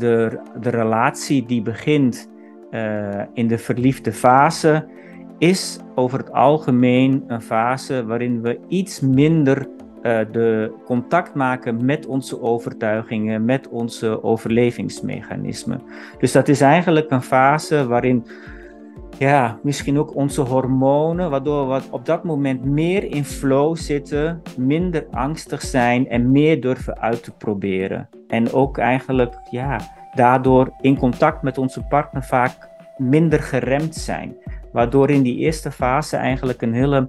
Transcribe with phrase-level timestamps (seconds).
[0.00, 2.30] de, de relatie die begint
[2.70, 4.86] uh, in de verliefde fase,
[5.38, 9.68] is over het algemeen een fase waarin we iets minder
[10.02, 15.82] uh, de contact maken met onze overtuigingen, met onze overlevingsmechanismen.
[16.18, 18.26] Dus dat is eigenlijk een fase waarin
[19.18, 25.06] ja, misschien ook onze hormonen, waardoor we op dat moment meer in flow zitten, minder
[25.10, 28.08] angstig zijn en meer durven uit te proberen.
[28.28, 29.80] En ook eigenlijk, ja,
[30.14, 34.36] daardoor in contact met onze partner vaak minder geremd zijn.
[34.72, 37.08] Waardoor in die eerste fase eigenlijk een hele,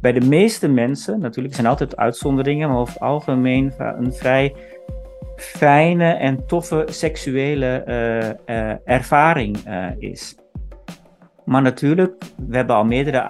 [0.00, 4.54] bij de meeste mensen, natuurlijk zijn altijd uitzonderingen, maar over het algemeen een vrij
[5.36, 10.36] fijne en toffe seksuele uh, uh, ervaring uh, is.
[11.44, 13.20] Maar natuurlijk, we hebben al meerdere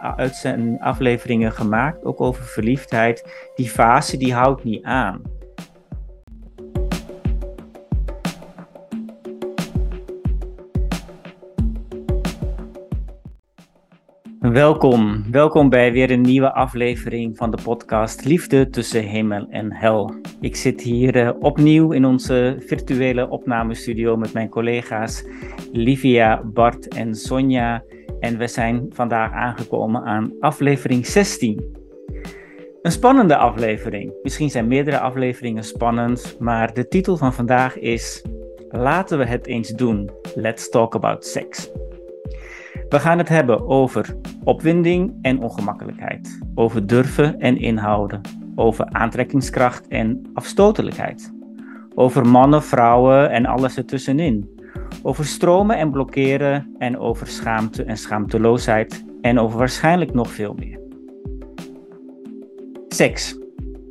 [0.79, 3.49] afleveringen gemaakt, ook over verliefdheid.
[3.55, 5.23] Die fase die houdt niet aan.
[14.41, 20.15] Welkom, welkom bij weer een nieuwe aflevering van de podcast Liefde tussen hemel en hel.
[20.41, 25.25] Ik zit hier uh, opnieuw in onze virtuele opnamestudio met mijn collega's
[25.73, 27.83] Livia, Bart en Sonja.
[28.23, 31.77] En we zijn vandaag aangekomen aan aflevering 16.
[32.83, 34.13] Een spannende aflevering.
[34.23, 38.25] Misschien zijn meerdere afleveringen spannend, maar de titel van vandaag is
[38.71, 40.11] Laten we het eens doen.
[40.35, 41.71] Let's talk about sex.
[42.89, 48.21] We gaan het hebben over opwinding en ongemakkelijkheid, over durven en inhouden,
[48.55, 51.33] over aantrekkingskracht en afstotelijkheid,
[51.95, 54.52] over mannen, vrouwen en alles ertussenin,
[55.03, 60.81] over stromen en blokkeren en over schaamte en schaamteloosheid en over waarschijnlijk nog veel meer.
[62.89, 63.41] Seks.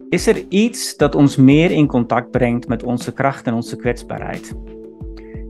[0.10, 4.56] Is er iets dat ons meer in contact brengt met onze kracht en onze kwetsbaarheid?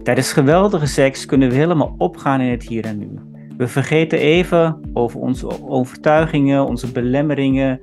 [0.04, 3.10] Tijdens geweldige seks kunnen we helemaal opgaan in het hier en nu.
[3.58, 7.80] We vergeten even over onze overtuigingen, onze belemmeringen.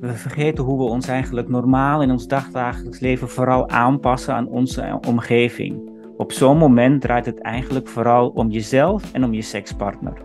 [0.00, 4.98] We vergeten hoe we ons eigenlijk normaal in ons dagdagelijks leven vooral aanpassen aan onze
[5.08, 5.93] omgeving.
[6.16, 10.22] Op zo'n moment draait het eigenlijk vooral om jezelf en om je sekspartner.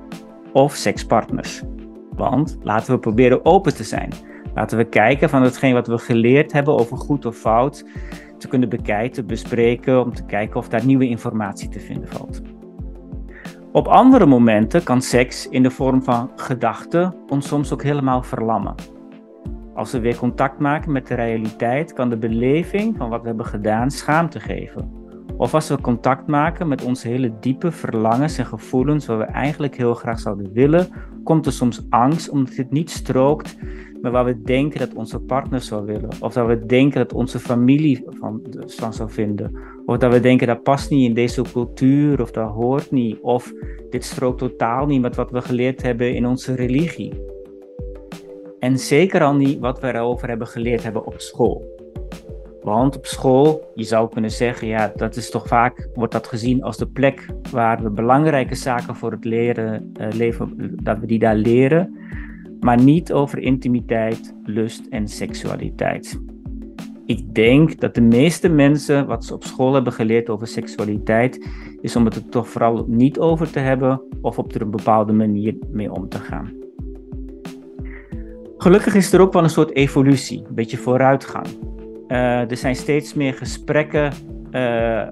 [0.53, 1.63] Of sekspartners.
[2.15, 4.11] Want laten we proberen open te zijn.
[4.53, 7.85] Laten we kijken van hetgeen wat we geleerd hebben over goed of fout
[8.37, 12.41] te kunnen bekijken, bespreken, om te kijken of daar nieuwe informatie te vinden valt.
[13.71, 18.75] Op andere momenten kan seks in de vorm van gedachten ons soms ook helemaal verlammen.
[19.73, 23.45] Als we weer contact maken met de realiteit, kan de beleving van wat we hebben
[23.45, 24.98] gedaan schaamte geven.
[25.39, 29.77] Of als we contact maken met onze hele diepe verlangens en gevoelens waar we eigenlijk
[29.77, 30.87] heel graag zouden willen,
[31.23, 33.57] komt er soms angst omdat dit niet strookt
[34.01, 36.09] met waar we denken dat onze partner zou willen.
[36.19, 39.55] Of dat we denken dat onze familie van, van zou vinden.
[39.85, 43.19] Of dat we denken dat past niet in deze cultuur of dat hoort niet.
[43.21, 43.53] Of
[43.89, 47.13] dit strookt totaal niet met wat we geleerd hebben in onze religie.
[48.59, 51.78] En zeker al niet wat we erover hebben geleerd hebben op school.
[52.61, 56.63] Want op school, je zou kunnen zeggen, ja, dat is toch vaak, wordt dat gezien
[56.63, 61.19] als de plek waar we belangrijke zaken voor het leren, uh, leven, dat we die
[61.19, 61.97] daar leren,
[62.59, 66.19] maar niet over intimiteit, lust en seksualiteit.
[67.05, 71.47] Ik denk dat de meeste mensen wat ze op school hebben geleerd over seksualiteit,
[71.81, 75.13] is om het er toch vooral niet over te hebben of op er een bepaalde
[75.13, 76.53] manier mee om te gaan.
[78.57, 81.47] Gelukkig is er ook wel een soort evolutie, een beetje vooruitgang.
[82.09, 84.13] Uh, er zijn steeds meer gesprekken
[84.51, 85.05] uh, uh,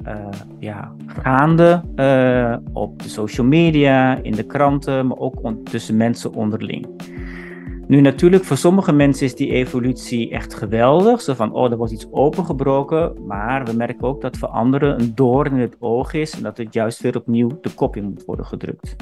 [0.60, 1.84] ja, gaande
[2.74, 6.88] op de social media, in de kranten, maar ook tussen mensen onderling.
[7.88, 11.22] Nu natuurlijk, voor sommige mensen is die evolutie echt geweldig.
[11.22, 13.14] Zo van, oh, er wordt iets opengebroken.
[13.26, 16.58] Maar we merken ook dat voor anderen een doorn in het oog is en dat
[16.58, 18.96] het juist weer opnieuw de kop in moet worden gedrukt.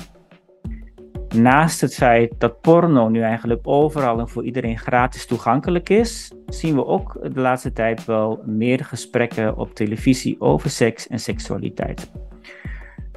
[1.36, 6.76] Naast het feit dat porno nu eigenlijk overal en voor iedereen gratis toegankelijk is, zien
[6.76, 12.12] we ook de laatste tijd wel meer gesprekken op televisie over seks en seksualiteit.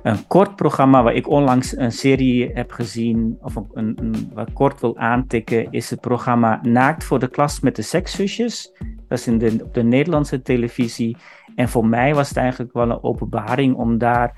[0.03, 4.81] Een kort programma waar ik onlangs een serie heb gezien, of een, een, wat kort
[4.81, 8.73] wil aantikken, is het programma Naakt voor de klas met de sekszusjes.
[9.09, 11.17] Dat is in de, op de Nederlandse televisie.
[11.55, 14.37] En voor mij was het eigenlijk wel een openbaring om daar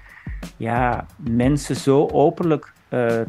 [0.56, 2.72] ja, mensen zo openlijk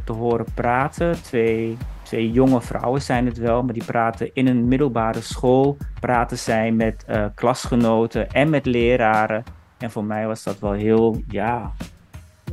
[0.04, 1.24] te horen praten.
[1.24, 5.78] Twee, twee jonge vrouwen zijn het wel, maar die praten in een middelbare school.
[6.00, 9.44] Praten zij met uh, klasgenoten en met leraren.
[9.78, 11.72] En voor mij was dat wel heel, ja,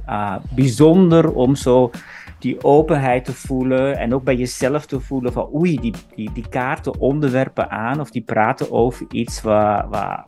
[0.08, 1.90] uh, bijzonder om zo
[2.38, 6.48] die openheid te voelen en ook bij jezelf te voelen van oei, die, die, die
[6.48, 10.24] kaarten onderwerpen aan of die praten over iets waar, waar,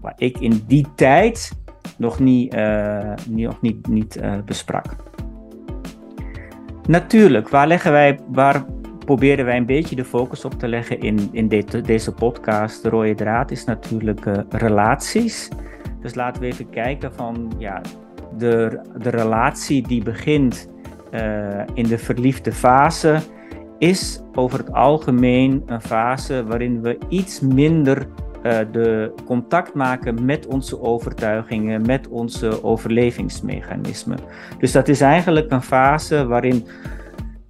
[0.00, 1.52] waar, ik in die tijd
[1.96, 4.96] nog niet, uh, nog niet, niet besprak.
[6.86, 8.64] Natuurlijk, waar, leggen wij, waar
[9.04, 12.82] proberen wij een beetje de focus op te leggen in, in deze podcast?
[12.82, 15.48] De rode draad is natuurlijk uh, relaties.
[16.00, 17.80] Dus laten we even kijken van ja,
[18.38, 20.70] de, de relatie die begint
[21.74, 23.20] in de verliefde fase
[23.78, 28.06] is over het algemeen een fase waarin we iets minder
[28.42, 34.18] uh, de contact maken met onze overtuigingen, met onze overlevingsmechanismen.
[34.58, 36.66] Dus dat is eigenlijk een fase waarin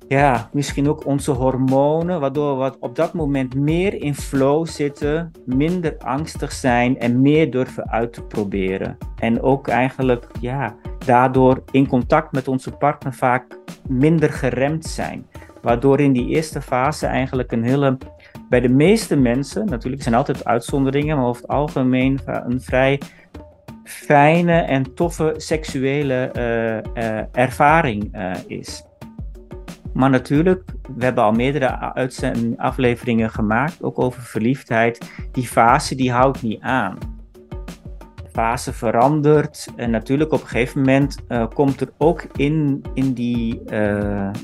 [0.08, 5.96] ja, misschien ook onze hormonen, waardoor we op dat moment meer in flow zitten, minder
[5.98, 8.96] angstig zijn en meer durven uit te proberen.
[9.16, 10.74] En ook eigenlijk, ja,
[11.06, 13.58] daardoor in contact met onze partner vaak
[13.88, 15.26] minder geremd zijn.
[15.62, 17.98] Waardoor in die eerste fase eigenlijk een hele,
[18.52, 23.00] bij de meeste mensen, natuurlijk zijn altijd uitzonderingen, maar over het algemeen een vrij
[23.84, 28.16] fijne en toffe seksuele uh, uh, ervaring
[28.46, 28.84] is.
[29.92, 30.62] Maar natuurlijk,
[30.96, 31.68] we hebben al meerdere
[32.56, 35.12] afleveringen gemaakt, ook over verliefdheid.
[35.30, 36.98] Die fase die houdt niet aan.
[38.14, 41.16] De fase verandert en natuurlijk op een gegeven moment
[41.54, 43.62] komt er ook in, in, die,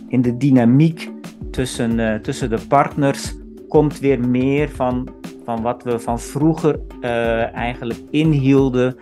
[0.08, 1.10] in de dynamiek
[1.50, 3.37] tussen, tussen de partners
[3.68, 5.08] komt weer meer van,
[5.44, 6.80] van wat we van vroeger
[7.52, 8.96] eigenlijk inhielden.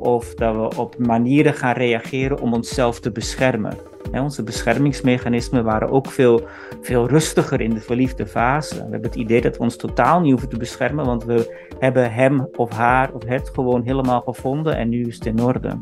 [0.00, 3.76] of dat we op manieren gaan reageren om onszelf te beschermen
[4.20, 6.46] onze beschermingsmechanismen waren ook veel,
[6.80, 8.74] veel rustiger in de verliefde fase.
[8.74, 12.12] We hebben het idee dat we ons totaal niet hoeven te beschermen, want we hebben
[12.12, 15.78] hem of haar of het gewoon helemaal gevonden en nu is het in orde.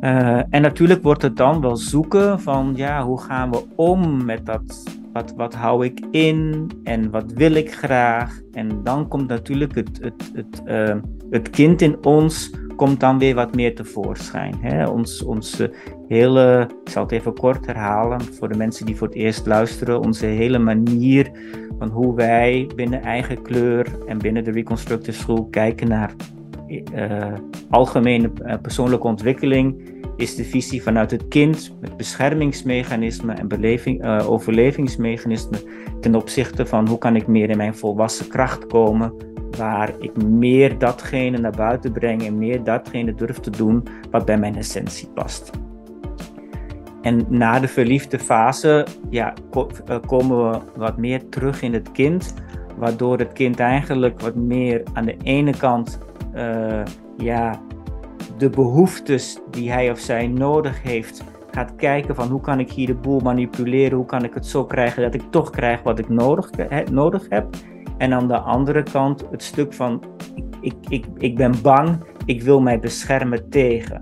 [0.00, 4.46] Uh, en natuurlijk wordt het dan wel zoeken van ja, hoe gaan we om met
[4.46, 4.82] dat,
[5.14, 8.40] wat, wat hou ik in en wat wil ik graag.
[8.52, 10.96] En dan komt natuurlijk het, het, het, uh,
[11.30, 14.54] het kind in ons komt dan weer wat meer tevoorschijn.
[14.60, 14.86] Hè?
[14.86, 15.74] Ons, onze
[16.08, 20.00] hele, ik zal het even kort herhalen voor de mensen die voor het eerst luisteren,
[20.00, 21.30] onze hele manier
[21.78, 26.14] van hoe wij binnen eigen kleur en binnen de Reconstructive School kijken naar
[26.66, 27.32] uh,
[27.70, 34.30] algemene uh, persoonlijke ontwikkeling, is de visie vanuit het kind met beschermingsmechanismen en beleving, uh,
[34.30, 35.60] overlevingsmechanismen
[36.00, 39.14] ten opzichte van hoe kan ik meer in mijn volwassen kracht komen
[39.56, 44.38] waar ik meer datgene naar buiten breng en meer datgene durf te doen wat bij
[44.38, 45.50] mijn essentie past.
[47.02, 49.34] En na de verliefde fase ja,
[49.86, 52.34] eh, komen we wat meer terug in het kind,
[52.76, 55.98] waardoor het kind eigenlijk wat meer aan de ene kant
[56.34, 56.82] uh,
[57.16, 57.60] ja,
[58.44, 62.86] de behoeftes die hij of zij nodig heeft, gaat kijken van hoe kan ik hier
[62.86, 66.08] de boel manipuleren, hoe kan ik het zo krijgen dat ik toch krijg wat ik
[66.08, 66.50] nodig,
[66.90, 67.46] nodig heb.
[67.98, 70.02] En aan de andere kant het stuk van
[70.60, 74.00] ik, ik, ik ben bang, ik wil mij beschermen tegen.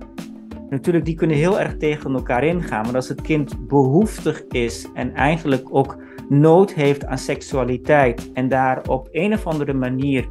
[0.70, 5.14] Natuurlijk, die kunnen heel erg tegen elkaar ingaan, maar als het kind behoeftig is en
[5.14, 5.96] eigenlijk ook
[6.28, 10.26] nood heeft aan seksualiteit en daar op een of andere manier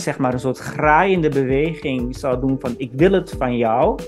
[0.00, 3.98] zeg maar een soort graaiende beweging zou doen van ik wil het van jou,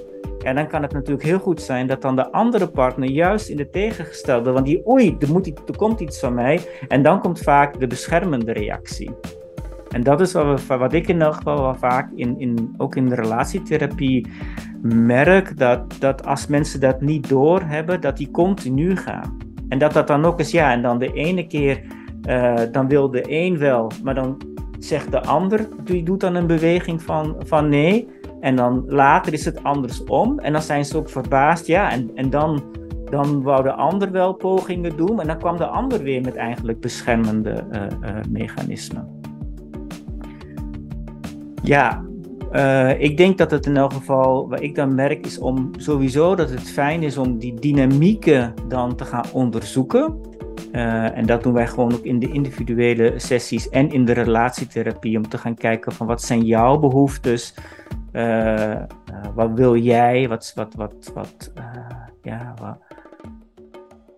[0.43, 3.56] en dan kan het natuurlijk heel goed zijn dat dan de andere partner juist in
[3.56, 6.61] de tegengestelde, want die oei, er, moet, er komt iets van mij.
[6.88, 9.11] En dan komt vaak de beschermende reactie.
[9.88, 12.97] En dat is wat, we, wat ik in elk geval wel vaak in, in, ook
[12.97, 14.26] in de relatietherapie
[14.83, 19.37] merk, dat, dat als mensen dat niet doorhebben, dat die continu gaan.
[19.68, 21.83] En dat dat dan ook eens, ja, en dan de ene keer,
[22.28, 24.40] uh, dan wil de een wel, maar dan
[24.78, 28.08] zegt de ander, die doet dan een beweging van, van nee.
[28.40, 30.38] En dan later is het andersom.
[30.38, 31.66] En dan zijn ze ook verbaasd.
[31.66, 32.62] Ja, en, en dan,
[33.11, 35.20] dan wou de ander wel pogingen doen.
[35.20, 39.20] En dan kwam de ander weer met eigenlijk beschermende uh, uh, mechanismen.
[41.62, 42.04] Ja,
[42.52, 46.35] uh, ik denk dat het in elk geval, wat ik dan merk, is om sowieso
[46.35, 50.27] dat het fijn is om die dynamieken dan te gaan onderzoeken.
[50.72, 55.16] Uh, en dat doen wij gewoon ook in de individuele sessies en in de relatietherapie,
[55.16, 57.54] om te gaan kijken van wat zijn jouw behoeftes,
[58.12, 58.82] uh,
[59.34, 60.28] wat wil jij?
[60.28, 61.52] Wat, wat, wat, wat,
[62.22, 62.78] ja, wat.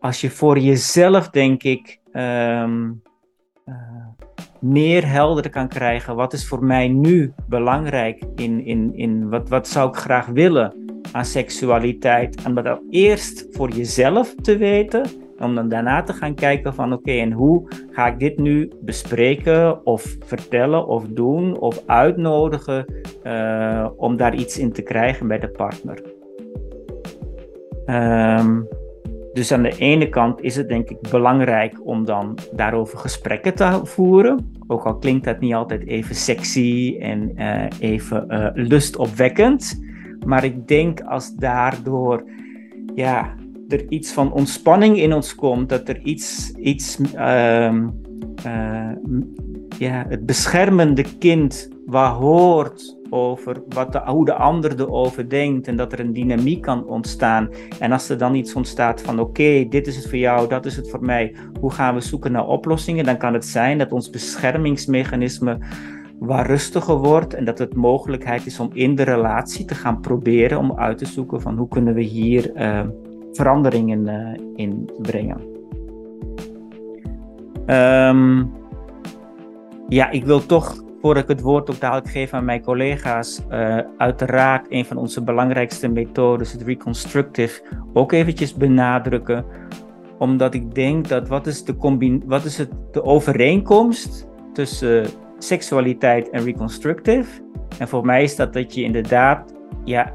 [0.01, 3.03] Als je voor jezelf, denk ik, um,
[4.61, 6.17] meer helder kan krijgen.
[6.17, 8.23] Wat is voor mij nu belangrijk?
[8.35, 10.75] In, in, in wat, wat zou ik graag willen
[11.13, 12.43] aan seksualiteit?
[12.43, 15.05] En dat eerst voor jezelf te weten
[15.41, 19.87] om dan daarna te gaan kijken van oké, en hoe ga ik dit nu bespreken
[19.87, 22.85] of vertellen of doen of uitnodigen
[23.25, 26.03] uh, om daar iets in te krijgen bij de partner.
[27.87, 28.69] Um,
[29.33, 33.81] Dus aan de ene kant is het denk ik belangrijk om dan daarover gesprekken te
[33.83, 34.53] voeren.
[34.67, 39.83] Ook al klinkt dat niet altijd even sexy en uh, even uh, lustopwekkend.
[40.27, 42.25] Maar ik denk als daardoor
[42.95, 43.35] ja,
[43.73, 47.75] er iets van ontspanning in ons komt, dat er iets, iets uh,
[49.79, 55.77] ja, het beschermende kind wat hoort over wat de, hoe de ander erover denkt en
[55.77, 57.49] dat er een dynamiek kan ontstaan.
[57.79, 60.77] En als er dan iets ontstaat van oké, dit is het voor jou, dat is
[60.77, 64.11] het voor mij, hoe gaan we zoeken naar oplossingen, dan kan het zijn dat ons
[64.11, 65.59] beschermingsmechanisme
[66.19, 70.59] wat rustiger wordt en dat het mogelijkheid is om in de relatie te gaan proberen
[70.59, 72.81] om uit te zoeken van hoe kunnen we hier uh,
[73.33, 75.41] veranderingen uh, in brengen.
[77.67, 78.53] Um,
[79.89, 83.79] ja, ik wil toch voordat ik het woord ook dadelijk geef aan mijn collega's, uh,
[83.97, 89.45] uiteraard een van onze belangrijkste methodes, het reconstructive, ook eventjes benadrukken.
[90.19, 95.07] Omdat ik denk dat wat is de, wat is het, de overeenkomst tussen
[95.39, 97.43] seksualiteit en reconstructive?
[97.79, 100.13] En voor mij is dat dat je inderdaad ja,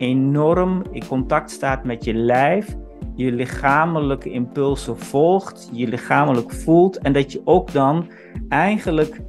[0.00, 2.76] enorm in contact staat met je lijf,
[3.14, 8.10] je lichamelijke impulsen volgt, je lichamelijk voelt en dat je ook dan
[8.48, 9.20] eigenlijk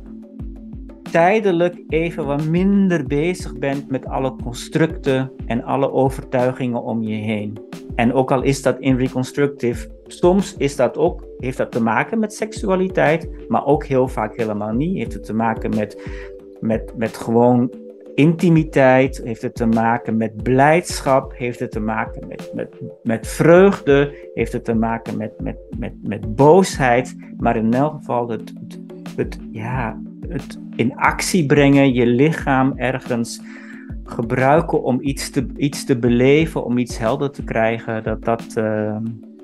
[1.12, 7.58] tijdelijk even wat minder bezig bent met alle constructen en alle overtuigingen om je heen.
[7.96, 12.20] En ook al is dat in reconstructive, soms is dat ook, heeft dat te maken
[12.20, 14.98] met seksualiteit, maar ook heel vaak helemaal niet.
[14.98, 16.02] Heeft het te maken met,
[16.60, 17.72] met, met gewoon
[18.16, 24.30] intimiteit, heeft het te maken met blijdschap, heeft het te maken met, met, met vreugde,
[24.34, 27.16] heeft het te maken met, met, met, met boosheid.
[27.38, 28.54] Maar in elk geval het,
[29.16, 33.42] het, ja, het in actie brengen, je lichaam ergens
[34.04, 38.96] gebruiken om iets te, iets te beleven, om iets helder te krijgen, dat dat, uh,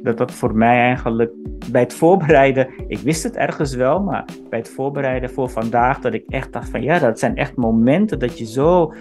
[0.03, 1.31] dat dat voor mij eigenlijk
[1.71, 6.13] bij het voorbereiden, ik wist het ergens wel, maar bij het voorbereiden voor vandaag, dat
[6.13, 8.93] ik echt dacht van ja, dat zijn echt momenten dat je zo,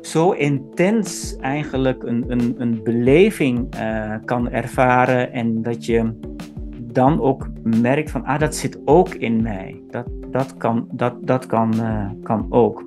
[0.00, 6.12] zo intens eigenlijk een, een, een beleving uh, kan ervaren en dat je
[6.92, 9.82] dan ook merkt van, ah, dat zit ook in mij.
[9.90, 12.84] Dat, dat kan, dat, dat kan, uh, kan ook.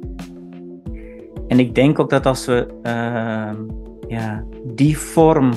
[1.47, 3.51] En ik denk ook dat als we uh,
[4.07, 5.51] ja, die vorm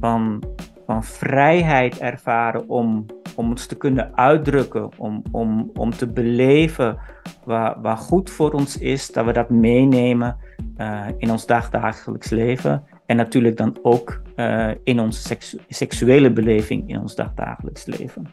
[0.00, 0.42] van,
[0.86, 6.98] van vrijheid ervaren om, om ons te kunnen uitdrukken, om, om, om te beleven
[7.44, 10.36] wat, wat goed voor ons is, dat we dat meenemen
[10.76, 12.84] uh, in ons dagdagelijks leven.
[13.06, 15.36] En natuurlijk dan ook uh, in onze
[15.68, 18.26] seksuele beleving in ons dagdagelijks leven.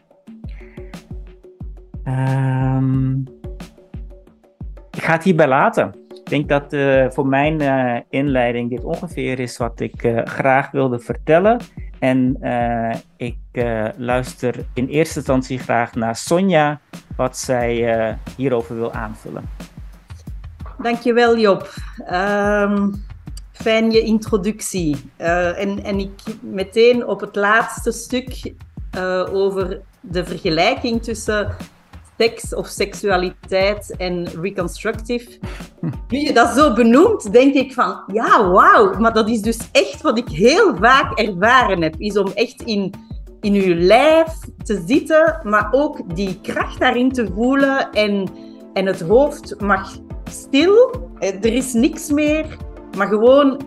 [2.04, 3.24] Um,
[4.90, 5.92] ik ga het hierbij laten.
[6.08, 7.60] Ik denk dat uh, voor mijn
[8.10, 11.60] inleiding dit ongeveer is wat ik graag wilde vertellen.
[12.02, 12.36] En
[13.16, 13.36] ik
[13.96, 16.80] luister in eerste instantie graag naar Sonja,
[17.16, 19.48] wat zij hierover wil aanvullen.
[20.78, 21.74] Dankjewel Job.
[22.12, 23.04] Um,
[23.52, 24.96] fijn je introductie.
[25.16, 28.52] en, en ik meteen op het laatste stuk
[29.32, 31.56] over de vergelijking tussen
[32.22, 35.38] seks of seksualiteit en reconstructive.
[36.08, 38.98] Nu je dat zo benoemt, denk ik van ja, wauw.
[38.98, 41.94] Maar dat is dus echt wat ik heel vaak ervaren heb.
[41.98, 42.94] Is om echt in,
[43.40, 47.90] in uw lijf te zitten, maar ook die kracht daarin te voelen.
[47.92, 48.28] En,
[48.72, 49.98] en het hoofd mag
[50.30, 50.90] stil.
[51.18, 52.56] Er is niks meer.
[52.96, 53.60] Maar gewoon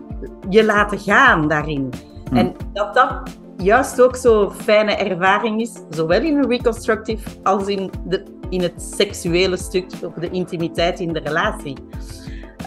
[0.50, 1.90] je laten gaan daarin.
[2.30, 2.36] Hm.
[2.36, 3.22] En dat dat
[3.58, 8.82] juist ook zo'n fijne ervaring is, zowel in een reconstructive als in de in het
[8.98, 11.78] seksuele stuk of de intimiteit in de relatie.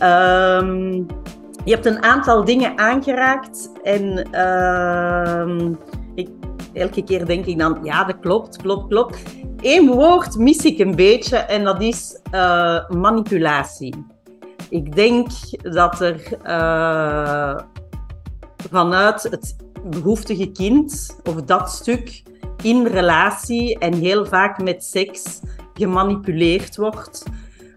[0.03, 1.07] Um,
[1.65, 5.71] je hebt een aantal dingen aangeraakt en uh,
[6.15, 6.29] ik,
[6.73, 9.23] elke keer denk ik dan, ja, dat klopt, klopt, klopt.
[9.61, 14.07] Eén woord mis ik een beetje en dat is uh, manipulatie.
[14.71, 15.31] Ik denk
[15.63, 17.59] dat er uh,
[18.71, 22.23] vanuit het behoeftige kind of dat stuk
[22.63, 25.41] in relatie en heel vaak met seks
[25.75, 27.23] gemanipuleerd wordt.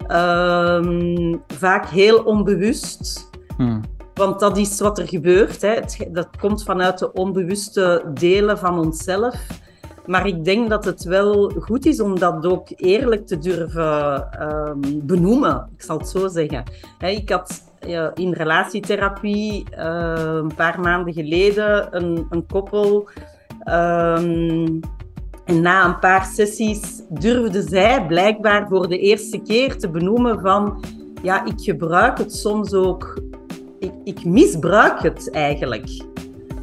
[0.08, 3.30] Um, vaak heel onbewust.
[3.56, 3.80] Hmm.
[4.14, 5.62] Want dat is wat er gebeurt.
[5.62, 5.68] Hè.
[5.68, 9.46] Het, dat komt vanuit de onbewuste delen van onszelf.
[10.06, 15.06] Maar ik denk dat het wel goed is om dat ook eerlijk te durven um,
[15.06, 15.68] benoemen.
[15.76, 16.64] Ik zal het zo zeggen.
[16.98, 17.71] ik had
[18.14, 23.08] in relatietherapie uh, een paar maanden geleden een, een koppel
[23.68, 24.80] um,
[25.44, 30.84] en na een paar sessies durfde zij blijkbaar voor de eerste keer te benoemen van
[31.22, 33.22] ja, ik gebruik het soms ook,
[33.78, 35.86] ik, ik misbruik het eigenlijk.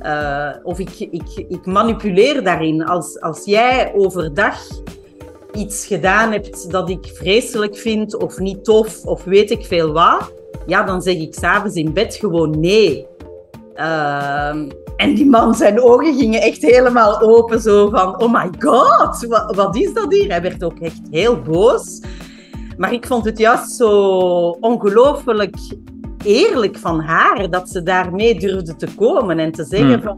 [0.01, 2.85] Uh, of ik, ik, ik manipuleer daarin.
[2.85, 4.59] Als, als jij overdag
[5.53, 10.31] iets gedaan hebt dat ik vreselijk vind of niet tof of weet ik veel wat,
[10.69, 13.07] ja, dan zeg ik s'avonds in bed gewoon nee.
[13.75, 14.55] Uh,
[14.95, 19.55] en die man, zijn ogen gingen echt helemaal open, zo van, oh my god, wat,
[19.55, 20.29] wat is dat hier?
[20.29, 22.01] Hij werd ook echt heel boos.
[22.77, 23.91] Maar ik vond het juist zo
[24.59, 25.55] ongelooflijk
[26.23, 30.01] eerlijk van haar dat ze daarmee durfde te komen en te zeggen hmm.
[30.01, 30.17] van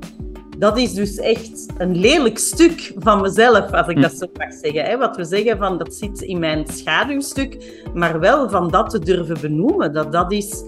[0.61, 4.01] dat is dus echt een lelijk stuk van mezelf, als ik hmm.
[4.01, 4.85] dat zo mag zeggen.
[4.85, 4.97] Hè?
[4.97, 9.41] Wat we zeggen van dat zit in mijn schaduwstuk, maar wel van dat te durven
[9.41, 9.93] benoemen.
[9.93, 10.63] Dat dat is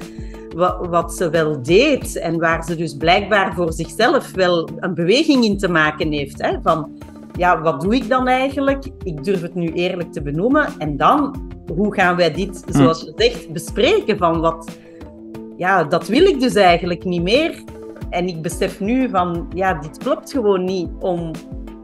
[0.56, 5.44] wat, wat ze wel deed en waar ze dus blijkbaar voor zichzelf wel een beweging
[5.44, 6.42] in te maken heeft.
[6.42, 6.62] Hè?
[6.62, 6.92] Van
[7.38, 8.86] ja, wat doe ik dan eigenlijk?
[9.04, 10.68] Ik durf het nu eerlijk te benoemen.
[10.78, 12.74] En dan, hoe gaan wij dit, hmm.
[12.74, 14.18] zoals je zegt, bespreken?
[14.18, 14.78] Van wat,
[15.58, 17.64] ja, dat wil ik dus eigenlijk niet meer.
[18.14, 21.32] En ik besef nu van, ja, dit klopt gewoon niet om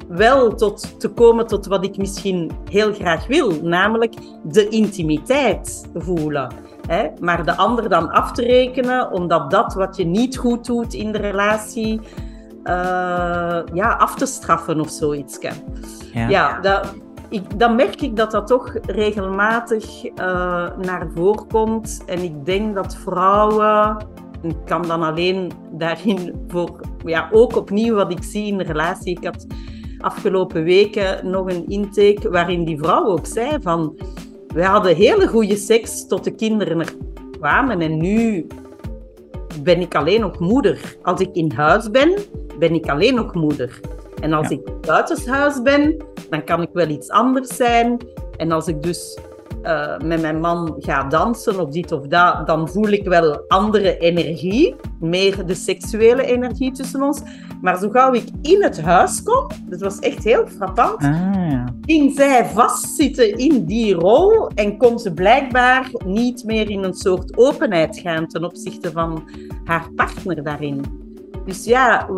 [0.08, 6.52] wel tot, te komen tot wat ik misschien heel graag wil, namelijk de intimiteit voelen.
[6.88, 7.08] Hè?
[7.20, 11.12] Maar de ander dan af te rekenen, omdat dat wat je niet goed doet in
[11.12, 12.00] de relatie,
[12.64, 15.38] uh, ja, af te straffen of zoiets.
[16.14, 16.96] Ja, ja dat,
[17.30, 20.14] ik, dan merk ik dat dat toch regelmatig uh,
[20.78, 22.04] naar voren komt.
[22.06, 23.98] En ik denk dat vrouwen,
[24.42, 29.18] ik kan dan alleen daarin voor, ja, ook opnieuw wat ik zie in de relatie.
[29.18, 29.48] Ik had
[30.00, 33.96] afgelopen weken nog een intake waarin die vrouw ook zei van,
[34.48, 36.94] we hadden hele goede seks tot de kinderen er
[37.40, 38.48] kwamen en nu
[39.64, 40.98] ben ik alleen nog moeder.
[41.04, 42.14] Als ik in huis ben,
[42.60, 43.80] ben ik alleen nog moeder.
[44.22, 45.98] En als ik buitenshuis ben,
[46.30, 47.98] dan kan ik wel iets anders zijn.
[48.38, 49.20] En als ik dus
[49.64, 53.98] uh, met mijn man ga dansen of dit of dat, dan voel ik wel andere
[53.98, 57.22] energie, meer de seksuele energie tussen ons.
[57.62, 62.16] Maar zo gauw ik in het huis kom, dat was echt heel frappant, ah, ging
[62.16, 68.00] zij vastzitten in die rol en kon ze blijkbaar niet meer in een soort openheid
[68.00, 69.30] gaan ten opzichte van
[69.64, 71.09] haar partner daarin.
[71.50, 72.10] Dus ja,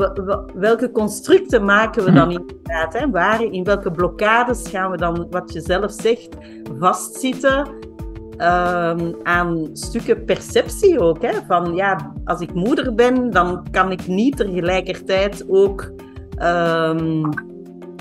[0.54, 2.40] welke constructen maken we dan hm.
[2.40, 2.94] inderdaad?
[2.94, 3.10] Hè?
[3.10, 6.30] Waar, in welke blokkades gaan we dan, wat je zelf zegt,
[6.80, 7.68] vastzitten
[8.38, 11.22] um, aan stukken perceptie ook?
[11.22, 11.32] Hè?
[11.48, 15.92] Van ja, als ik moeder ben, dan kan ik niet tegelijkertijd ook
[16.42, 17.30] um,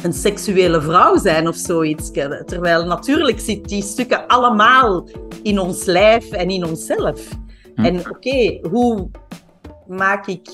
[0.03, 2.11] een seksuele vrouw zijn of zoiets.
[2.45, 5.09] Terwijl natuurlijk zitten die stukken allemaal
[5.43, 7.29] in ons lijf en in onszelf.
[7.75, 7.85] Hm.
[7.85, 9.11] En oké, hoe
[9.87, 10.49] maak ik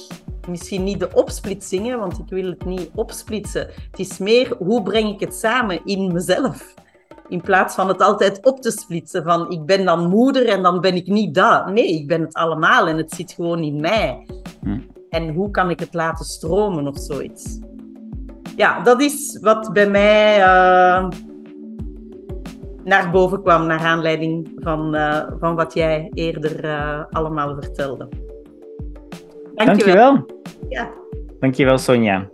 [0.46, 3.66] misschien niet de opsplitsingen, want ik wil het niet opsplitsen.
[3.90, 6.74] Het is meer hoe breng ik het samen in mezelf.
[7.28, 10.80] In plaats van het altijd op te splitsen van ik ben dan moeder en dan
[10.80, 11.66] ben ik niet dat.
[11.66, 14.26] Nee, ik ben het allemaal en het zit gewoon in mij.
[14.60, 14.78] Hm.
[15.10, 17.58] En hoe kan ik het laten stromen of zoiets?
[18.56, 21.08] Ja, dat is wat bij mij uh,
[22.84, 28.08] naar boven kwam, naar aanleiding van, uh, van wat jij eerder uh, allemaal vertelde.
[29.64, 30.12] Dankjewel.
[30.12, 30.42] Dankjewel.
[30.68, 30.90] Ja.
[31.40, 32.28] Dankjewel, Sonja.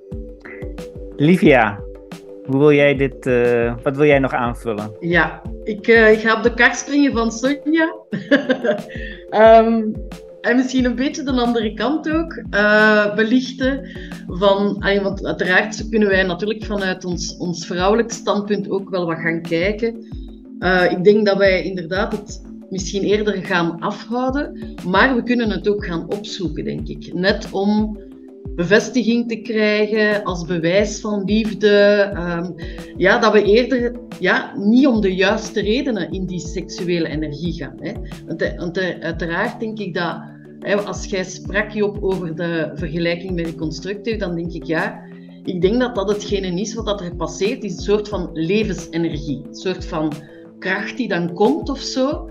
[1.17, 1.81] Livia,
[2.47, 4.97] hoe wil jij dit, uh, wat wil jij nog aanvullen?
[5.01, 7.95] Ja, ik, uh, ik ga op de kar springen van Sonja.
[9.31, 9.95] um,
[10.41, 13.89] en misschien een beetje de andere kant ook uh, belichten.
[14.27, 19.43] Van, want uiteraard kunnen wij natuurlijk vanuit ons, ons vrouwelijk standpunt ook wel wat gaan
[19.43, 20.07] kijken.
[20.91, 25.85] ik denk dat wij inderdaad het misschien eerder gaan afhouden, maar we kunnen het ook
[25.85, 27.15] gaan opzoeken, denk ik.
[27.15, 27.99] Net om
[28.55, 31.69] bevestiging te krijgen als bewijs van liefde.
[32.15, 32.51] Ehm,
[32.97, 37.77] ja, dat we eerder ja, niet om de juiste redenen in die seksuele energie gaan.
[37.81, 37.93] Hè.
[38.27, 40.21] Want, eh, eh, uiteraard denk ik dat,
[40.61, 45.03] hè, als jij sprak Job over de vergelijking met reconstructief, dan denk ik ja,
[45.45, 49.43] ik denk dat dat hetgene is wat er passeert, is een soort van levensenergie.
[49.49, 50.13] Een soort van
[50.59, 52.31] kracht die dan komt of zo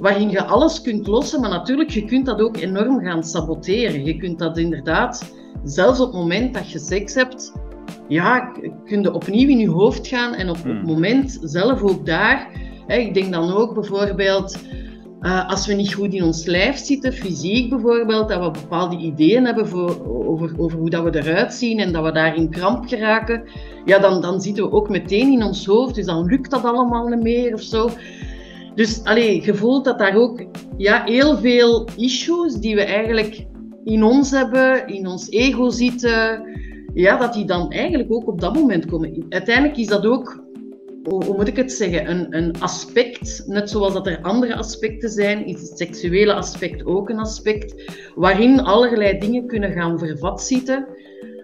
[0.00, 4.04] waarin je alles kunt lossen, maar natuurlijk, je kunt dat ook enorm gaan saboteren.
[4.04, 5.32] Je kunt dat inderdaad,
[5.64, 7.52] zelfs op het moment dat je seks hebt,
[8.08, 8.38] ja,
[8.84, 10.86] kun je opnieuw in je hoofd gaan en op het hmm.
[10.86, 12.48] moment zelf ook daar.
[12.86, 14.58] Hè, ik denk dan ook bijvoorbeeld,
[15.20, 19.44] uh, als we niet goed in ons lijf zitten, fysiek bijvoorbeeld, dat we bepaalde ideeën
[19.44, 22.88] hebben voor, over, over hoe dat we eruit zien en dat we daar in kramp
[22.88, 23.42] geraken,
[23.84, 27.06] ja, dan, dan zitten we ook meteen in ons hoofd, dus dan lukt dat allemaal
[27.06, 27.90] niet meer of zo.
[28.74, 30.44] Dus allee, je voelt dat daar ook
[30.76, 33.46] ja, heel veel issues die we eigenlijk
[33.84, 36.48] in ons hebben, in ons ego zitten,
[36.94, 39.26] ja, dat die dan eigenlijk ook op dat moment komen.
[39.28, 40.44] Uiteindelijk is dat ook,
[41.04, 45.46] hoe, moet ik het zeggen, een, een aspect, net zoals dat er andere aspecten zijn,
[45.46, 50.86] is het seksuele aspect ook een aspect, waarin allerlei dingen kunnen gaan vervat zitten.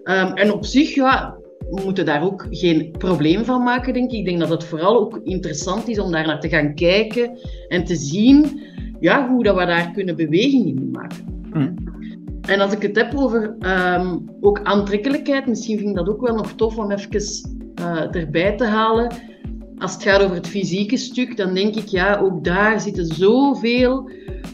[0.03, 1.37] Ehm, en op zich, ja,
[1.71, 4.19] we moeten daar ook geen probleem van maken, denk ik.
[4.19, 7.85] Ik denk dat het vooral ook interessant is om daar naar te gaan kijken en
[7.85, 8.61] te zien
[9.01, 11.51] ja, hoe dat we daar kunnen beweging in maken.
[11.53, 11.75] Mm.
[12.41, 16.35] En als ik het heb over ehm, ook aantrekkelijkheid, misschien vind ik dat ook wel
[16.35, 17.21] nog tof om even
[17.81, 19.13] uh, erbij te halen.
[19.79, 24.11] Als het gaat over het fysieke stuk, dan denk ik, ja, ook daar zitten zoveel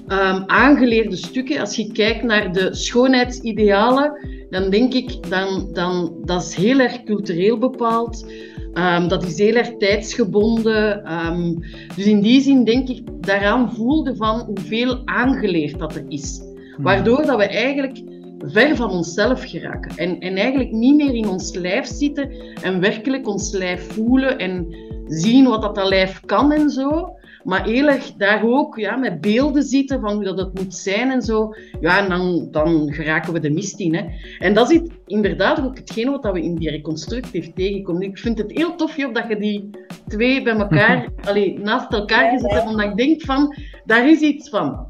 [0.08, 1.60] um, aangeleerde stukken.
[1.60, 4.12] Als je kijkt naar de schoonheidsidealen,
[4.50, 8.26] dan denk ik, dan, dan, dat is heel erg cultureel bepaald.
[8.74, 11.12] Um, dat is heel erg tijdsgebonden.
[11.12, 11.60] Um,
[11.96, 16.38] dus in die zin denk ik daaraan voelde van hoeveel aangeleerd dat er is.
[16.38, 16.84] Hmm.
[16.84, 18.02] Waardoor dat we eigenlijk
[18.46, 19.96] ver van onszelf geraken.
[19.96, 22.30] En, en eigenlijk niet meer in ons lijf zitten
[22.62, 24.74] en werkelijk ons lijf voelen en
[25.06, 27.16] zien wat dat, dat lijf kan en zo.
[27.44, 31.10] Maar heel erg daar ook ja, met beelden zitten van hoe dat het moet zijn
[31.10, 31.54] en zo.
[31.80, 33.94] Ja, en dan, dan geraken we de mist in.
[33.94, 34.04] Hè.
[34.38, 38.02] En dat is inderdaad ook hetgeen wat we in die reconstructief tegenkomen.
[38.02, 39.70] Ik vind het heel tof, Job, dat je die
[40.08, 42.66] twee bij elkaar, allee, naast elkaar gezet hebt.
[42.66, 44.86] Omdat ik denk van, daar is iets van.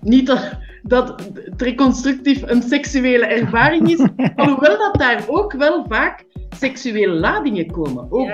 [0.00, 6.24] Niet dat, dat het reconstructief een seksuele ervaring is, alhoewel dat daar ook wel vaak
[6.58, 8.06] seksuele ladingen komen.
[8.10, 8.30] Ook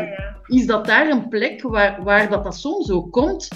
[0.47, 3.49] is dat daar een plek waar, waar dat, dat soms ook komt,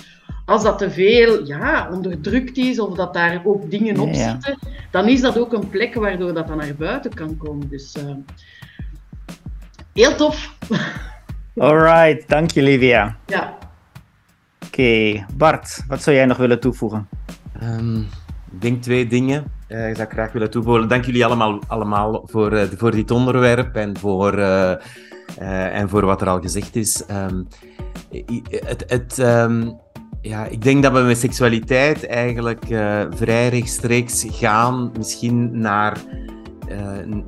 [0.44, 4.58] als dat te veel ja, onderdrukt is of dat daar ook dingen op zitten,
[4.90, 7.68] dan is dat ook een plek waardoor dat dan naar buiten kan komen.
[7.68, 8.14] Dus uh,
[9.92, 10.54] heel tof.
[11.56, 13.16] Alright, dank je Livia.
[13.26, 13.58] Ja.
[14.66, 17.08] Oké, Bart, wat zou jij nog willen toevoegen?
[17.62, 17.98] Um,
[18.52, 19.55] ik denk twee dingen.
[19.68, 20.88] Uh, ik zou graag willen toevoegen.
[20.88, 24.70] Dank jullie allemaal, allemaal voor, uh, voor dit onderwerp en voor, uh,
[25.78, 27.04] en voor wat er al gezegd is.
[27.10, 27.48] Um,
[28.50, 29.78] het, het, um,
[30.20, 32.64] ja, ik denk dat we met seksualiteit eigenlijk
[33.10, 35.98] vrij rechtstreeks gaan, misschien naar,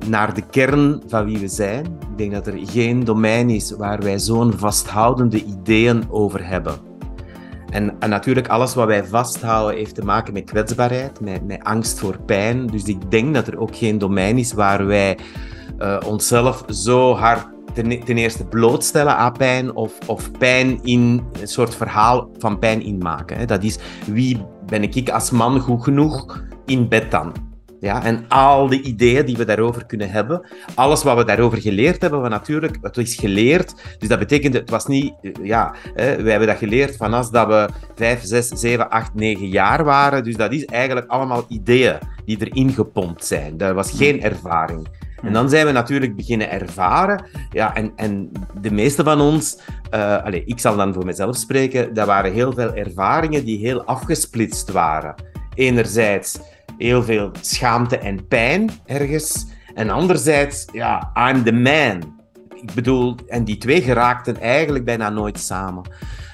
[0.07, 1.85] naar de kern van wie we zijn.
[1.85, 6.88] Ik denk dat er geen domein is waar wij zo'n vasthoudende ideeën over hebben.
[7.69, 11.99] En, en, natuurlijk, alles wat wij vasthouden heeft te maken met kwetsbaarheid, met, met angst
[11.99, 12.67] voor pijn.
[12.67, 15.17] Dus ik denk dat er ook geen domein is waar wij
[15.79, 21.47] uh, onszelf zo hard ten, ten, eerste blootstellen aan pijn of, of pijn in een
[21.47, 23.47] soort verhaal van pijn inmaken.
[23.47, 27.48] Dat is wie ben ik als man goed genoeg in bed dan?
[27.79, 32.01] Ja, en al die ideeën die we daarover kunnen hebben, alles wat we daarover geleerd
[32.01, 35.13] hebben, we natuurlijk, het is geleerd, dus dat betekent, het was niet,
[35.43, 39.83] ja, hè, wij hebben dat geleerd vanaf dat we 5, 6, 7, 8, 9 jaar
[39.83, 43.57] waren, dus dat is eigenlijk allemaal ideeën die erin gepompt zijn.
[43.57, 44.87] Dat was geen ervaring.
[45.21, 47.25] En dan zijn we natuurlijk beginnen ervaren.
[47.51, 49.59] Ja, en, en de meeste van ons,
[49.93, 53.83] uh, allez, ik zal dan voor mezelf spreken, dat waren heel veel ervaringen die heel
[53.83, 55.15] afgesplitst waren.
[55.53, 56.39] Enerzijds
[56.79, 59.45] heel veel schaamte en pijn ergens.
[59.73, 62.17] En anderzijds, ja, I'm the man.
[62.61, 65.83] Ik bedoel, en die twee geraakten eigenlijk bijna nooit samen.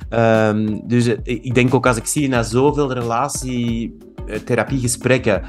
[0.10, 5.42] Um, dus eh, ik denk ook als ik zie naar zoveel relatietherapiegesprekken,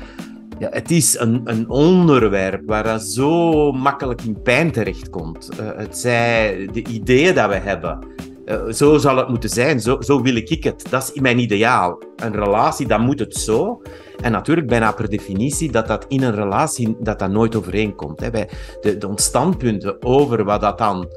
[0.59, 5.49] ja, het is een, een onderwerp waar dat zo makkelijk in pijn terechtkomt.
[5.61, 7.99] Uh, het zij de ideeën dat we hebben.
[8.47, 10.87] Uh, zo zal het moeten zijn, zo, zo wil ik het.
[10.91, 12.03] Dat is mijn ideaal.
[12.17, 13.83] Een relatie, dan moet het zo.
[14.23, 18.21] En natuurlijk bijna per definitie dat dat in een relatie dat dat nooit overeenkomt.
[18.21, 18.31] Hè.
[18.31, 18.49] Bij
[18.81, 21.09] de, de standpunten over wat dat dan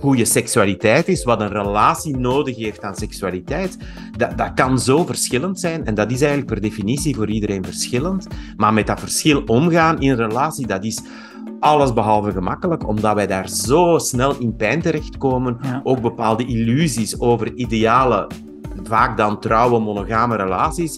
[0.00, 3.76] goede seksualiteit is, wat een relatie nodig heeft aan seksualiteit,
[4.16, 5.84] dat, dat kan zo verschillend zijn.
[5.84, 8.26] En dat is eigenlijk per definitie voor iedereen verschillend.
[8.56, 11.02] Maar met dat verschil omgaan in een relatie, dat is
[11.60, 15.58] alles behalve gemakkelijk, omdat wij daar zo snel in pijn terechtkomen.
[15.82, 18.26] Ook bepaalde illusies over ideale,
[18.82, 20.96] vaak dan trouwe monogame relaties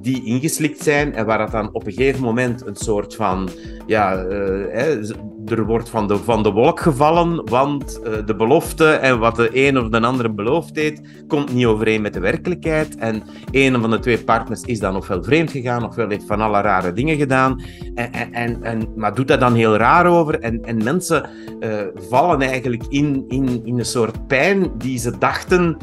[0.00, 3.48] die ingeslikt zijn en waar het dan op een gegeven moment een soort van,
[3.86, 5.10] ja, uh,
[5.46, 9.50] er wordt van de, van de wolk gevallen, want uh, de belofte en wat de
[9.52, 12.96] een of de andere beloofd heeft, komt niet overeen met de werkelijkheid.
[12.96, 16.60] En een van de twee partners is dan ofwel vreemd gegaan, ofwel heeft van alle
[16.60, 17.62] rare dingen gedaan,
[17.94, 20.40] en, en, en, maar doet dat dan heel raar over.
[20.40, 21.28] En, en mensen
[21.60, 25.76] uh, vallen eigenlijk in, in, in een soort pijn die ze dachten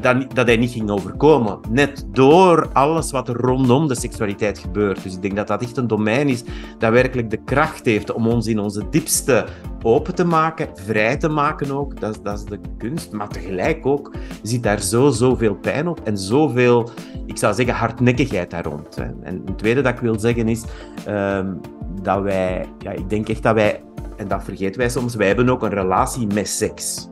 [0.00, 1.58] dat, dat hij niet ging overkomen.
[1.70, 5.02] Net door alles wat er rondom de seksualiteit gebeurt.
[5.02, 6.42] Dus ik denk dat dat echt een domein is
[6.78, 9.46] dat werkelijk de kracht heeft om ons in onze diepste
[9.82, 12.00] open te maken, vrij te maken ook.
[12.00, 13.12] Dat, dat is de kunst.
[13.12, 16.90] Maar tegelijk ook zit daar zo, zoveel pijn op en zoveel,
[17.26, 18.96] ik zou zeggen, hardnekkigheid daar rond.
[18.96, 20.64] En een tweede dat ik wil zeggen is
[21.08, 21.60] um,
[22.02, 23.82] dat wij, ja, ik denk echt dat wij,
[24.16, 27.08] en dat vergeten wij soms, wij hebben ook een relatie met seks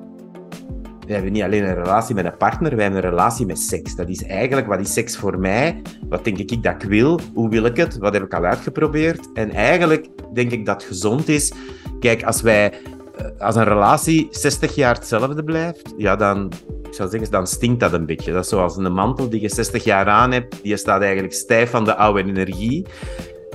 [1.07, 3.97] we hebben niet alleen een relatie met een partner, wij hebben een relatie met seks.
[3.97, 5.83] Dat is eigenlijk, wat is seks voor mij?
[6.09, 7.21] Wat denk ik dat ik wil?
[7.35, 7.99] Hoe wil ik het?
[7.99, 9.29] Wat heb ik al uitgeprobeerd?
[9.35, 11.53] En eigenlijk denk ik dat het gezond is
[12.01, 12.73] Kijk, als wij
[13.17, 17.81] eh, als een relatie 60 jaar hetzelfde blijft, ja, dan, ik zou zeggen, dan stinkt
[17.81, 18.33] dat een beetje.
[18.33, 21.71] Dat is zoals een mantel die je 60 jaar aan hebt, die staat eigenlijk stijf
[21.71, 22.87] van de oude energie.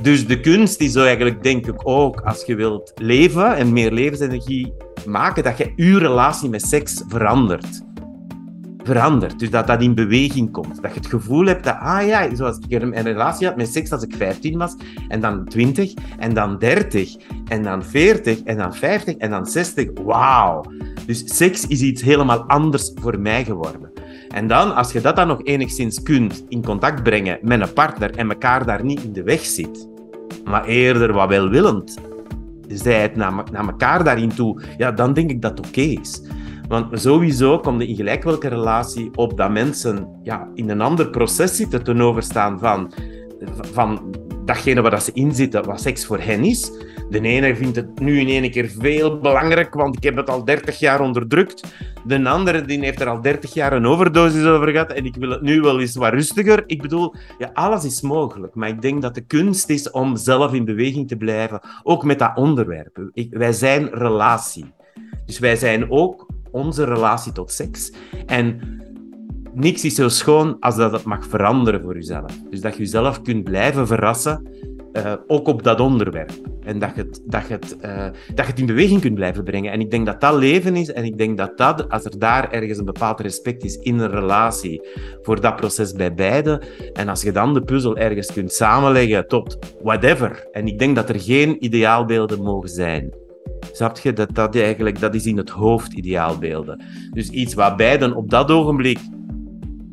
[0.02, 3.92] Dus de kunst is zo eigenlijk, denk ik ook, als je wilt leven en meer
[3.92, 4.74] levensenergie
[5.06, 7.82] maken, dat je je relatie met seks verandert
[8.84, 9.40] verandert.
[9.40, 10.82] Dus dat dat in beweging komt.
[10.82, 13.92] Dat je het gevoel hebt dat, ah ja, zoals ik een relatie had met seks
[13.92, 14.76] als ik 15 was,
[15.08, 17.16] en dan 20, en dan 30,
[17.48, 19.90] en dan 40, en dan 50, en dan 60.
[20.04, 20.64] Wauw.
[21.06, 23.92] Dus seks is iets helemaal anders voor mij geworden.
[24.30, 28.16] En dan, als je dat dan nog enigszins kunt in contact brengen met een partner
[28.16, 29.88] en elkaar daar niet in de weg zit,
[30.46, 31.98] maar eerder wat welwillend
[32.77, 36.21] zijt naar, naar elkaar daarin toe, ja, dan denk ik dat het oké is.
[36.67, 41.10] Want sowieso komt er in gelijk welke relatie op dat mensen ja, in een ander
[41.10, 42.93] proces zitten ten overstaan van,
[43.71, 44.11] van
[44.54, 46.72] datgene waar ze in zitten, wat seks voor hen is.
[47.10, 50.46] De ene vindt het nu in één keer veel belangrijk, want ik heb het al
[50.46, 51.74] 30 jaar onderdrukt.
[52.06, 55.30] De andere die heeft er al 30 jaar een overdosis over gehad en ik wil
[55.30, 56.64] het nu wel eens wat rustiger.
[56.66, 58.56] Ik bedoel, ja, alles is mogelijk.
[58.56, 62.20] Maar ik denk dat de kunst is om zelf in beweging te blijven, ook met
[62.20, 63.10] dat onderwerp.
[63.30, 64.74] Wij zijn relatie.
[65.26, 67.92] Dus wij zijn ook onze relatie tot seks.
[68.26, 68.60] En
[69.54, 72.40] niks is zo schoon als dat het mag veranderen voor jezelf.
[72.50, 74.48] Dus dat je jezelf kunt blijven verrassen,
[74.94, 76.32] uh, ook op dat onderwerp.
[76.64, 79.44] En dat je, het, dat, je het, uh, dat je het in beweging kunt blijven
[79.44, 79.72] brengen.
[79.72, 80.92] En ik denk dat dat leven is.
[80.92, 84.10] En ik denk dat dat, als er daar ergens een bepaald respect is in een
[84.10, 84.82] relatie
[85.22, 86.62] voor dat proces bij beide.
[86.94, 90.48] En als je dan de puzzel ergens kunt samenleggen tot whatever.
[90.52, 93.14] En ik denk dat er geen ideaalbeelden mogen zijn.
[93.72, 94.14] Snap je?
[94.14, 96.84] Dat, dat, eigenlijk, dat is in het hoofd ideaalbeelden.
[97.12, 99.00] Dus iets waar beiden op dat ogenblik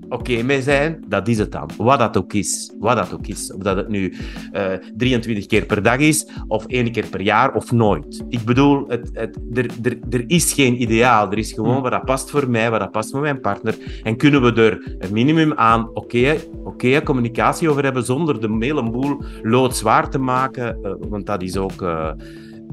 [0.08, 1.70] oké mee zijn, dat is het dan.
[1.76, 2.72] Wat dat ook is.
[2.78, 3.52] Wat dat ook is.
[3.52, 4.14] Of dat het nu
[4.52, 8.24] uh, eh, 23 keer per dag is, of één keer per jaar, of nooit.
[8.28, 11.30] Ik bedoel, het, het, er, er, er is geen ideaal.
[11.30, 11.82] Er is gewoon hmm.
[11.82, 13.76] wat dat past voor mij, wat dat past voor mijn partner.
[14.02, 18.90] En kunnen we er een minimum aan oké okay, communicatie over hebben, zonder de hele
[18.90, 20.78] boel loodzwaar te maken.
[20.82, 21.82] Uh, want dat is ook...
[21.82, 22.10] Uh,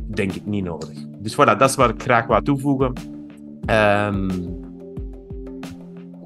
[0.07, 0.89] denk ik niet nodig.
[1.19, 2.93] Dus voilà, dat is wat ik graag wou toevoegen.
[3.69, 4.29] Um...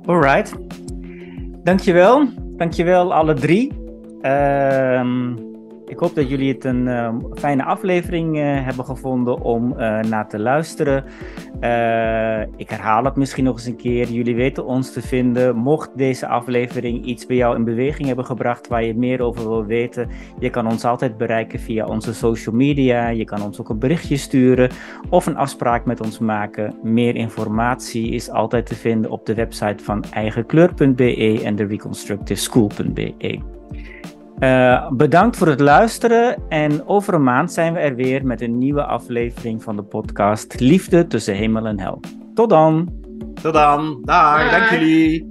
[0.05, 0.57] Alright.
[1.63, 2.27] Dankjewel.
[2.57, 3.71] Dankjewel alle drie.
[4.21, 5.48] Um,
[5.89, 10.27] ik hoop dat jullie het een uh, fijne aflevering uh, hebben gevonden om uh, naar
[10.27, 11.03] te luisteren.
[12.57, 14.07] ik herhaal het misschien nog eens een keer.
[14.07, 15.55] Jullie weten ons te vinden.
[15.55, 19.65] Mocht deze aflevering iets bij jou in beweging hebben gebracht waar je meer over wil
[19.65, 23.07] weten, je kan ons altijd bereiken via onze social media.
[23.07, 24.69] Je kan ons ook een berichtje sturen
[25.09, 26.75] of een afspraak met ons maken.
[26.83, 33.57] Meer informatie is altijd te vinden op de website van eigenkleur.be en de reconstructiveschool.be.
[34.39, 38.57] Uh, bedankt voor het luisteren en over een maand zijn we er weer met een
[38.57, 41.99] nieuwe aflevering van de podcast Liefde tussen hemel en hel.
[42.33, 42.89] Tot dan!
[43.41, 45.28] Tot dan, dag, dank jullie!